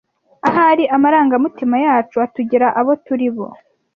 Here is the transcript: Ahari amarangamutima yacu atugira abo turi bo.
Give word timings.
Ahari 0.47 0.83
amarangamutima 0.95 1.75
yacu 1.85 2.15
atugira 2.25 2.67
abo 2.79 2.91
turi 3.05 3.29
bo. 3.35 3.47